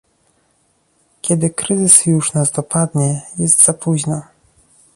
kiedy 1.21 1.49
kryzys 1.49 2.05
już 2.05 2.33
nas 2.33 2.51
dopadnie, 2.51 3.21
jest 3.37 3.63
za 3.65 3.73
późno 3.73 4.21